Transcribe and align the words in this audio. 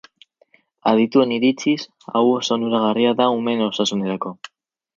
Adituen 0.91 1.33
iritziz, 1.35 1.75
hau 2.13 2.23
oso 2.31 2.55
onuragarria 2.57 3.15
da 3.23 3.31
umeen 3.39 3.65
osasunerako. 3.69 4.37